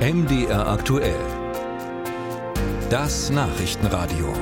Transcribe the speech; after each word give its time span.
MDR 0.00 0.66
aktuell. 0.66 1.20
Das 2.88 3.28
Nachrichtenradio. 3.28 4.32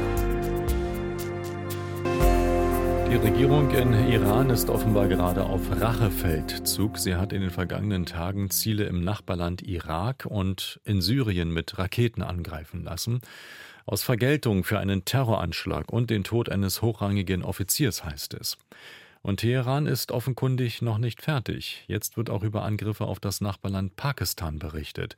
Die 3.11 3.17
Regierung 3.17 3.69
in 3.73 3.93
Iran 3.93 4.51
ist 4.51 4.71
offenbar 4.71 5.09
gerade 5.09 5.43
auf 5.43 5.63
Rachefeldzug. 5.69 6.97
Sie 6.97 7.17
hat 7.17 7.33
in 7.33 7.41
den 7.41 7.51
vergangenen 7.51 8.07
Tagen 8.07 8.51
Ziele 8.51 8.85
im 8.85 9.03
Nachbarland 9.03 9.63
Irak 9.63 10.27
und 10.27 10.79
in 10.85 11.01
Syrien 11.01 11.53
mit 11.53 11.77
Raketen 11.77 12.23
angreifen 12.23 12.85
lassen. 12.85 13.21
Aus 13.85 14.05
Vergeltung 14.05 14.63
für 14.63 14.79
einen 14.79 15.07
Terroranschlag 15.07 15.93
und 15.93 16.09
den 16.09 16.23
Tod 16.23 16.51
eines 16.51 16.83
hochrangigen 16.83 17.43
Offiziers 17.43 18.05
heißt 18.05 18.35
es. 18.35 18.59
Und 19.29 19.41
Teheran 19.41 19.85
ist 19.85 20.11
offenkundig 20.11 20.81
noch 20.81 20.97
nicht 20.97 21.21
fertig. 21.21 21.85
Jetzt 21.87 22.17
wird 22.17 22.31
auch 22.31 22.43
über 22.43 22.63
Angriffe 22.63 23.05
auf 23.05 23.21
das 23.21 23.43
Nachbarland 23.43 23.95
Pakistan 23.95 24.59
berichtet. 24.59 25.17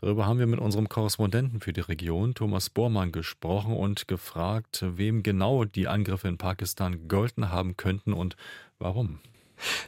Darüber 0.00 0.24
haben 0.24 0.38
wir 0.38 0.46
mit 0.46 0.58
unserem 0.58 0.88
Korrespondenten 0.88 1.60
für 1.60 1.74
die 1.74 1.82
Region, 1.82 2.34
Thomas 2.34 2.70
Bormann, 2.70 3.12
gesprochen 3.12 3.76
und 3.76 4.08
gefragt, 4.08 4.82
wem 4.96 5.22
genau 5.22 5.66
die 5.66 5.86
Angriffe 5.86 6.28
in 6.28 6.38
Pakistan 6.38 6.92
gegolten 6.92 7.50
haben 7.50 7.76
könnten 7.76 8.14
und 8.14 8.36
warum. 8.78 9.18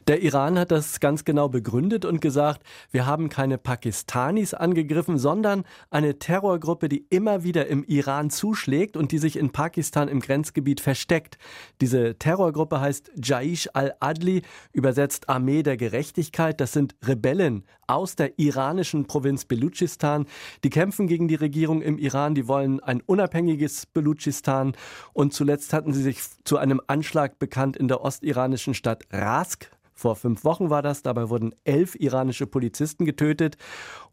Der 0.09 0.23
Iran 0.23 0.59
hat 0.59 0.71
das 0.71 1.01
ganz 1.01 1.25
genau 1.25 1.49
begründet 1.49 2.05
und 2.05 2.21
gesagt, 2.21 2.63
wir 2.91 3.07
haben 3.07 3.29
keine 3.29 3.59
Pakistanis 3.59 4.55
angegriffen, 4.55 5.19
sondern 5.19 5.65
eine 5.91 6.19
Terrorgruppe, 6.19 6.89
die 6.89 7.07
immer 7.11 7.45
wieder 7.45 7.67
im 7.67 7.85
Iran 7.85 8.31
zuschlägt 8.31 8.97
und 8.97 9.13
die 9.13 9.19
sich 9.19 9.37
in 9.37 9.51
Pakistan 9.51 10.09
im 10.09 10.21
Grenzgebiet 10.21 10.81
versteckt. 10.81 11.39
Diese 11.81 12.19
Terrorgruppe 12.19 12.81
heißt 12.81 13.13
Jaish 13.23 13.69
al-Adli, 13.73 14.43
übersetzt 14.73 15.29
Armee 15.29 15.63
der 15.63 15.77
Gerechtigkeit. 15.77 16.61
Das 16.61 16.73
sind 16.73 16.95
Rebellen 17.07 17.65
aus 17.87 18.17
der 18.17 18.39
iranischen 18.39 19.07
Provinz 19.07 19.45
Belutschistan. 19.45 20.27
Die 20.63 20.71
kämpfen 20.71 21.07
gegen 21.07 21.29
die 21.29 21.35
Regierung 21.35 21.83
im 21.83 21.99
Iran, 21.99 22.35
die 22.35 22.49
wollen 22.49 22.81
ein 22.81 23.03
unabhängiges 23.03 23.87
Belutschistan 23.87 24.77
und 25.13 25.33
zuletzt 25.35 25.73
hatten 25.73 25.93
sie 25.93 26.03
sich 26.03 26.21
zu 26.45 26.57
einem 26.57 26.81
Anschlag 26.87 27.39
bekannt 27.39 27.77
in 27.77 27.89
der 27.89 28.03
ostiranischen 28.03 28.75
Stadt 28.75 29.05
Rask 29.11 29.64
vor 29.95 30.17
fünf 30.17 30.45
Wochen 30.45 30.71
war 30.71 30.83
das. 30.83 31.03
Dabei 31.03 31.29
wurden 31.31 31.55
elf 31.65 31.95
iranische 31.95 32.47
Polizisten 32.47 33.05
getötet. 33.05 33.57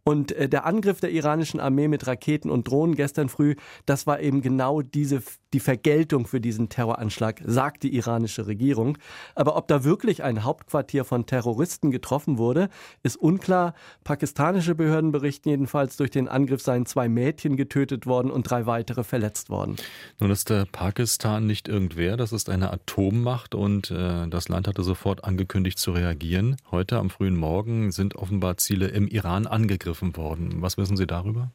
Und 0.03 0.31
äh, 0.31 0.49
der 0.49 0.65
Angriff 0.65 0.99
der 0.99 1.11
iranischen 1.11 1.59
Armee 1.59 1.87
mit 1.87 2.07
Raketen 2.07 2.49
und 2.49 2.67
Drohnen 2.67 2.95
gestern 2.95 3.29
früh, 3.29 3.55
das 3.85 4.07
war 4.07 4.19
eben 4.19 4.41
genau 4.41 4.81
diese, 4.81 5.21
die 5.53 5.59
Vergeltung 5.59 6.25
für 6.25 6.41
diesen 6.41 6.69
Terroranschlag, 6.69 7.41
sagt 7.45 7.83
die 7.83 7.95
iranische 7.95 8.47
Regierung. 8.47 8.97
Aber 9.35 9.55
ob 9.55 9.67
da 9.67 9.83
wirklich 9.83 10.23
ein 10.23 10.43
Hauptquartier 10.43 11.05
von 11.05 11.27
Terroristen 11.27 11.91
getroffen 11.91 12.39
wurde, 12.39 12.69
ist 13.03 13.15
unklar. 13.15 13.75
Pakistanische 14.03 14.73
Behörden 14.73 15.11
berichten 15.11 15.49
jedenfalls, 15.49 15.97
durch 15.97 16.09
den 16.09 16.27
Angriff 16.27 16.61
seien 16.61 16.87
zwei 16.87 17.07
Mädchen 17.07 17.55
getötet 17.55 18.07
worden 18.07 18.31
und 18.31 18.49
drei 18.49 18.65
weitere 18.65 19.03
verletzt 19.03 19.49
worden. 19.49 19.75
Nun 20.19 20.31
ist 20.31 20.49
der 20.49 20.65
Pakistan 20.65 21.45
nicht 21.45 21.67
irgendwer, 21.67 22.17
das 22.17 22.31
ist 22.31 22.49
eine 22.49 22.73
Atommacht 22.73 23.53
und 23.53 23.91
äh, 23.91 24.27
das 24.27 24.49
Land 24.49 24.67
hatte 24.67 24.81
sofort 24.81 25.23
angekündigt 25.25 25.70
zu 25.77 25.91
reagieren. 25.91 26.57
Heute 26.69 26.97
am 26.97 27.09
frühen 27.09 27.35
Morgen 27.35 27.91
sind 27.91 28.15
offenbar 28.15 28.57
Ziele 28.57 28.87
im 28.87 29.07
Iran 29.07 29.47
angegriffen 29.47 29.71
angegriffen 29.71 30.15
worden. 30.17 30.61
Was 30.61 30.77
wissen 30.77 30.97
Sie 30.97 31.07
darüber? 31.07 31.51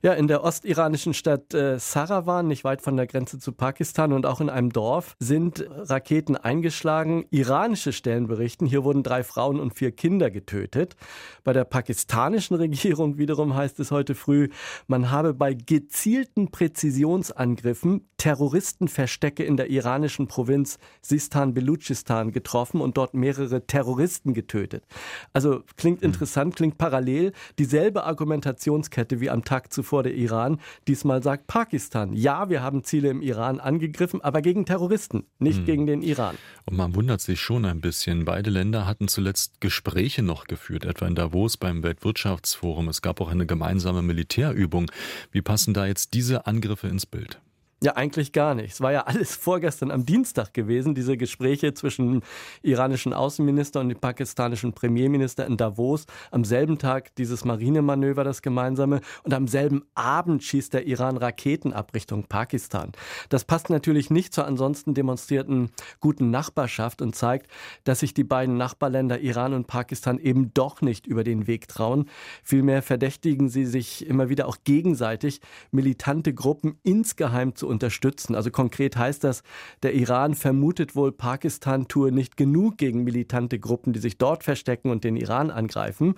Ja, 0.00 0.12
in 0.12 0.28
der 0.28 0.44
ostiranischen 0.44 1.12
Stadt 1.12 1.52
äh, 1.54 1.78
Sarawan, 1.78 2.46
nicht 2.46 2.62
weit 2.62 2.82
von 2.82 2.96
der 2.96 3.06
Grenze 3.06 3.38
zu 3.38 3.50
Pakistan 3.52 4.12
und 4.12 4.24
auch 4.24 4.40
in 4.40 4.48
einem 4.48 4.70
Dorf, 4.70 5.16
sind 5.18 5.66
Raketen 5.68 6.36
eingeschlagen. 6.36 7.24
Iranische 7.30 7.92
Stellen 7.92 8.28
berichten, 8.28 8.66
hier 8.66 8.84
wurden 8.84 9.02
drei 9.02 9.24
Frauen 9.24 9.58
und 9.58 9.74
vier 9.74 9.90
Kinder 9.90 10.30
getötet. 10.30 10.94
Bei 11.42 11.52
der 11.52 11.64
pakistanischen 11.64 12.56
Regierung 12.56 13.18
wiederum 13.18 13.54
heißt 13.54 13.80
es 13.80 13.90
heute 13.90 14.14
früh, 14.14 14.48
man 14.86 15.10
habe 15.10 15.34
bei 15.34 15.54
gezielten 15.54 16.52
Präzisionsangriffen 16.52 18.08
Terroristenverstecke 18.18 19.42
in 19.42 19.56
der 19.56 19.70
iranischen 19.70 20.28
Provinz 20.28 20.78
Sistan-Belutschistan 21.02 22.30
getroffen 22.30 22.80
und 22.80 22.96
dort 22.96 23.14
mehrere 23.14 23.55
Terroristen 23.60 24.34
getötet. 24.34 24.84
Also 25.32 25.62
klingt 25.76 26.00
hm. 26.00 26.06
interessant, 26.06 26.56
klingt 26.56 26.78
parallel. 26.78 27.32
Dieselbe 27.58 28.04
Argumentationskette 28.04 29.20
wie 29.20 29.30
am 29.30 29.44
Tag 29.44 29.72
zuvor 29.72 30.02
der 30.02 30.14
Iran. 30.14 30.60
Diesmal 30.88 31.22
sagt 31.22 31.46
Pakistan, 31.46 32.12
ja, 32.12 32.48
wir 32.48 32.62
haben 32.62 32.84
Ziele 32.84 33.10
im 33.10 33.22
Iran 33.22 33.60
angegriffen, 33.60 34.20
aber 34.20 34.42
gegen 34.42 34.66
Terroristen, 34.66 35.24
nicht 35.38 35.58
hm. 35.58 35.64
gegen 35.64 35.86
den 35.86 36.02
Iran. 36.02 36.36
Und 36.64 36.76
man 36.76 36.94
wundert 36.94 37.20
sich 37.20 37.40
schon 37.40 37.64
ein 37.64 37.80
bisschen. 37.80 38.24
Beide 38.24 38.50
Länder 38.50 38.86
hatten 38.86 39.08
zuletzt 39.08 39.60
Gespräche 39.60 40.22
noch 40.22 40.46
geführt, 40.46 40.84
etwa 40.84 41.06
in 41.06 41.14
Davos 41.14 41.56
beim 41.56 41.82
Weltwirtschaftsforum. 41.82 42.88
Es 42.88 43.02
gab 43.02 43.20
auch 43.20 43.30
eine 43.30 43.46
gemeinsame 43.46 44.02
Militärübung. 44.02 44.90
Wie 45.30 45.42
passen 45.42 45.74
da 45.74 45.86
jetzt 45.86 46.14
diese 46.14 46.46
Angriffe 46.46 46.88
ins 46.88 47.06
Bild? 47.06 47.40
Ja, 47.86 47.94
eigentlich 47.94 48.32
gar 48.32 48.56
nicht. 48.56 48.72
Es 48.72 48.80
war 48.80 48.90
ja 48.90 49.02
alles 49.02 49.36
vorgestern 49.36 49.92
am 49.92 50.04
Dienstag 50.04 50.52
gewesen, 50.52 50.96
diese 50.96 51.16
Gespräche 51.16 51.72
zwischen 51.72 52.14
dem 52.14 52.22
iranischen 52.62 53.12
Außenminister 53.12 53.78
und 53.78 53.90
dem 53.90 54.00
pakistanischen 54.00 54.72
Premierminister 54.72 55.46
in 55.46 55.56
Davos. 55.56 56.06
Am 56.32 56.44
selben 56.44 56.78
Tag 56.78 57.14
dieses 57.14 57.44
Marinemanöver, 57.44 58.24
das 58.24 58.42
gemeinsame. 58.42 59.02
Und 59.22 59.34
am 59.34 59.46
selben 59.46 59.84
Abend 59.94 60.42
schießt 60.42 60.74
der 60.74 60.88
Iran 60.88 61.16
Raketen 61.16 61.72
ab 61.72 61.94
Richtung 61.94 62.24
Pakistan. 62.24 62.90
Das 63.28 63.44
passt 63.44 63.70
natürlich 63.70 64.10
nicht 64.10 64.34
zur 64.34 64.48
ansonsten 64.48 64.92
demonstrierten 64.92 65.70
guten 66.00 66.32
Nachbarschaft 66.32 67.00
und 67.02 67.14
zeigt, 67.14 67.48
dass 67.84 68.00
sich 68.00 68.14
die 68.14 68.24
beiden 68.24 68.56
Nachbarländer 68.56 69.20
Iran 69.20 69.54
und 69.54 69.68
Pakistan 69.68 70.18
eben 70.18 70.52
doch 70.54 70.80
nicht 70.80 71.06
über 71.06 71.22
den 71.22 71.46
Weg 71.46 71.68
trauen. 71.68 72.06
Vielmehr 72.42 72.82
verdächtigen 72.82 73.48
sie 73.48 73.64
sich 73.64 74.08
immer 74.08 74.28
wieder 74.28 74.48
auch 74.48 74.56
gegenseitig, 74.64 75.40
militante 75.70 76.34
Gruppen 76.34 76.80
insgeheim 76.82 77.54
zu 77.54 77.75
unterstützen. 77.76 78.34
Also 78.34 78.50
konkret 78.50 78.96
heißt 78.96 79.22
das, 79.22 79.42
der 79.82 79.94
Iran 79.94 80.34
vermutet 80.34 80.96
wohl, 80.96 81.12
Pakistan 81.12 81.88
tue 81.88 82.10
nicht 82.10 82.38
genug 82.38 82.78
gegen 82.78 83.04
militante 83.04 83.58
Gruppen, 83.58 83.92
die 83.92 84.00
sich 84.00 84.16
dort 84.16 84.44
verstecken 84.44 84.90
und 84.90 85.04
den 85.04 85.16
Iran 85.16 85.50
angreifen. 85.50 86.14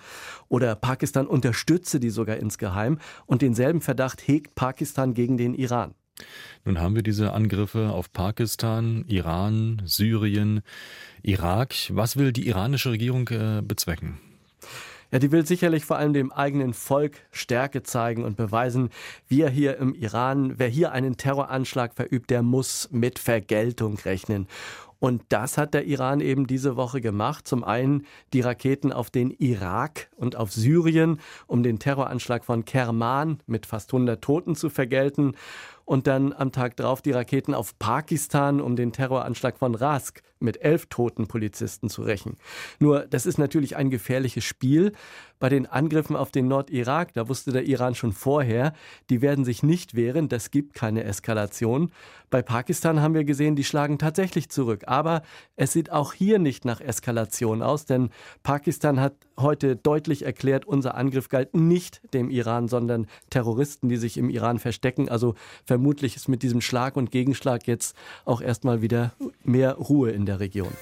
Oder 0.49 0.77
Pakistan 0.77 1.27
unterstütze 1.27 1.99
die 1.99 2.11
sogar 2.11 2.37
insgeheim. 2.37 2.99
Und 3.27 3.43
denselben 3.43 3.81
Verdacht 3.81 4.29
hegt 4.29 4.55
Pakistan 4.55 5.15
gegen 5.15 5.37
den 5.37 5.55
Iran. 5.55 5.95
Nun 6.65 6.81
haben 6.81 6.95
wir 6.95 7.03
diese 7.03 7.33
Angriffe 7.33 7.91
auf 7.91 8.13
Pakistan, 8.13 9.05
Iran, 9.09 9.83
Syrien, 9.85 10.61
Irak. 11.23 11.75
Was 11.91 12.17
will 12.17 12.33
die 12.33 12.47
iranische 12.47 12.91
Regierung 12.93 13.29
äh, 13.29 13.63
bezwecken? 13.63 14.19
Ja, 15.11 15.19
die 15.19 15.33
will 15.33 15.47
sicherlich 15.47 15.87
vor 15.87 15.97
allem 15.97 16.13
dem 16.13 16.33
eigenen 16.33 16.75
Volk 16.75 17.17
Stärke 17.31 17.83
zeigen 17.83 18.25
und 18.25 18.37
beweisen, 18.37 18.91
wir 19.27 19.49
hier 19.49 19.79
im 19.79 19.95
Iran, 19.95 20.59
wer 20.59 20.69
hier 20.69 20.93
einen 20.93 21.17
Terroranschlag 21.17 21.95
verübt, 21.95 22.29
der 22.29 22.43
muss 22.43 22.89
mit 22.93 23.19
Vergeltung 23.19 23.97
rechnen. 24.05 24.47
Und 25.01 25.23
das 25.29 25.59
hat 25.59 25.75
der 25.75 25.85
Iran 25.87 26.21
eben 26.21 26.47
diese 26.47 26.77
Woche 26.77 27.01
gemacht. 27.01 27.47
Zum 27.47 27.63
einen 27.63 28.05
die 28.33 28.41
Raketen 28.41 28.93
auf 28.93 29.11
den 29.11 29.31
Irak 29.31 30.09
und 30.17 30.37
auf 30.37 30.53
Syrien, 30.53 31.21
um 31.47 31.63
den 31.63 31.79
Terroranschlag 31.79 32.45
von 32.45 32.65
Kerman 32.65 33.39
mit 33.47 33.65
fast 33.65 33.93
100 33.93 34.21
Toten 34.21 34.57
zu 34.57 34.71
vergelten. 34.71 35.37
Und 35.88 36.06
dann 36.06 36.34
am 36.34 36.53
Tag 36.53 36.76
drauf 36.76 37.00
die 37.00 37.12
Raketen 37.12 37.54
auf 37.54 37.78
Pakistan, 37.78 38.60
um 38.60 38.76
den 38.76 38.93
Terroranschlag 38.93 39.56
von 39.56 39.75
Rask 39.75 40.22
mit 40.38 40.60
elf 40.62 40.87
toten 40.87 41.28
Polizisten 41.28 41.88
zu 41.88 42.03
rächen. 42.03 42.37
Nur, 42.78 43.06
das 43.06 43.25
ist 43.25 43.38
natürlich 43.38 43.75
ein 43.76 43.88
gefährliches 43.91 44.44
Spiel. 44.44 44.93
Bei 45.38 45.48
den 45.48 45.66
Angriffen 45.66 46.16
auf 46.16 46.31
den 46.31 46.48
Nordirak, 46.48 47.12
da 47.15 47.28
wusste 47.28 47.53
der 47.53 47.65
Iran 47.65 47.94
schon 47.94 48.12
vorher, 48.12 48.72
die 49.09 49.22
werden 49.22 49.44
sich 49.44 49.62
nicht 49.62 49.94
wehren, 49.94 50.28
das 50.28 50.50
gibt 50.50 50.75
keine 50.75 51.04
Eskalation. 51.04 51.93
Bei 52.28 52.43
Pakistan 52.43 53.00
haben 53.00 53.15
wir 53.15 53.25
gesehen, 53.25 53.56
die 53.56 53.65
schlagen 53.65 53.98
tatsächlich 53.98 54.50
zurück. 54.50 54.84
Aber 54.87 55.22
es 55.56 55.72
sieht 55.72 55.91
auch 55.91 56.12
hier 56.12 56.38
nicht 56.38 56.65
nach 56.65 56.81
Eskalation 56.81 57.62
aus, 57.62 57.87
denn 57.87 58.10
Pakistan 58.43 59.00
hat 59.00 59.15
heute 59.38 59.77
deutlich 59.77 60.25
erklärt, 60.25 60.66
unser 60.66 60.97
Angriff 60.97 61.28
galt 61.28 61.54
nicht 61.57 62.03
dem 62.13 62.30
Iran, 62.30 62.68
sondern 62.68 63.07
Terroristen, 63.30 63.89
die 63.89 63.97
sich 63.97 64.18
im 64.18 64.28
Iran 64.30 64.59
verstecken. 64.59 65.09
Also 65.09 65.34
vermutlich 65.78 66.16
ist 66.16 66.27
mit 66.28 66.42
diesem 66.42 66.60
Schlag 66.60 66.97
und 66.97 67.13
Gegenschlag 67.13 67.69
jetzt 67.69 67.97
auch 68.25 68.41
erstmal 68.41 68.83
wieder 68.83 69.13
mehr 69.45 69.75
Ruhe 69.75 70.10
in 70.10 70.27
der 70.27 70.41
Region. 70.41 70.72